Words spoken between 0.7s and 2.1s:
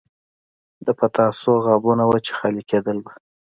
د پتاسو غابونه